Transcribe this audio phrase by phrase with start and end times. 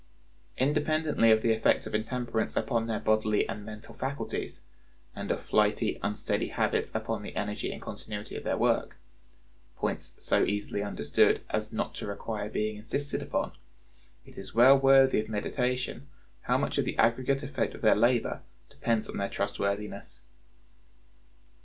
[0.57, 4.61] Independently of the effects of intemperance upon their bodily and mental faculties,
[5.15, 8.95] and of flighty, unsteady habits upon the energy and continuity of their work
[9.75, 13.51] (points so easily understood as not to require being insisted upon),
[14.25, 16.07] it is well worthy of meditation
[16.41, 18.41] how much of the aggregate effect of their labor
[18.71, 20.23] depends on their trustworthiness.